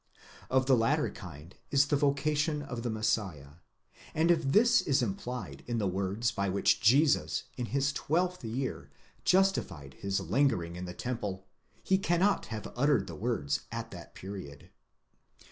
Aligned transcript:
Of 0.49 0.65
the 0.65 0.75
latter 0.75 1.11
kind 1.11 1.55
is 1.69 1.85
the 1.85 1.95
vocation 1.95 2.63
of 2.63 2.81
the 2.81 2.89
Messiah, 2.89 3.57
and 4.15 4.31
if 4.31 4.41
this 4.41 4.81
is 4.81 5.03
implied 5.03 5.63
in 5.67 5.77
the 5.77 5.85
words 5.87 6.31
by 6.31 6.49
which 6.49 6.81
Jesus 6.81 7.43
in 7.55 7.67
his 7.67 7.93
twelfth 7.93 8.43
year 8.43 8.89
justified 9.25 9.93
his 9.93 10.19
lingering 10.19 10.75
in 10.75 10.85
the 10.85 10.95
temple, 10.95 11.45
he 11.83 11.99
cannot 11.99 12.47
have 12.47 12.73
uttered 12.75 13.05
the 13.05 13.13
words 13.15 13.67
at 13.71 13.91
that 13.91 14.15
period. 14.15 14.71